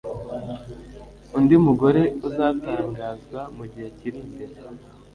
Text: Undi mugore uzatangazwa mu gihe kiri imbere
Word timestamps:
Undi 1.37 1.55
mugore 1.65 2.01
uzatangazwa 2.27 3.41
mu 3.55 3.63
gihe 3.71 3.87
kiri 3.97 4.17
imbere 4.25 4.55